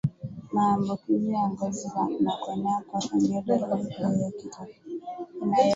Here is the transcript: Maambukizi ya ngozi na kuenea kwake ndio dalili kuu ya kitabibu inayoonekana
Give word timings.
Maambukizi 0.51 1.33
ya 1.33 1.49
ngozi 1.49 1.91
na 2.19 2.31
kuenea 2.31 2.81
kwake 2.91 3.09
ndio 3.15 3.41
dalili 3.41 3.93
kuu 3.95 4.21
ya 4.23 4.31
kitabibu 4.31 4.89
inayoonekana 5.41 5.65